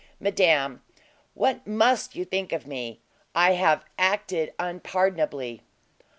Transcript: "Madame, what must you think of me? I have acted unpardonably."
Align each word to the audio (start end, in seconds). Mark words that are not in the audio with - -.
"Madame, 0.19 0.81
what 1.35 1.67
must 1.67 2.15
you 2.15 2.25
think 2.25 2.51
of 2.51 2.65
me? 2.65 3.01
I 3.35 3.51
have 3.51 3.85
acted 3.99 4.51
unpardonably." 4.57 5.61